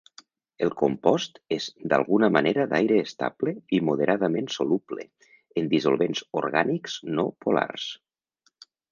El 0.65 0.69
compost 0.77 1.35
és 1.55 1.65
d'alguna 1.91 2.29
manera 2.37 2.63
d'aire 2.71 2.95
estable 3.07 3.53
i 3.77 3.81
moderadament 3.89 4.47
soluble 4.55 5.05
en 5.63 5.67
dissolvents 5.75 6.23
orgànics 6.41 6.97
no 7.19 7.27
polars. 7.47 7.85